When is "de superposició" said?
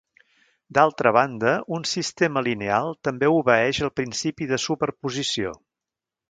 4.55-5.55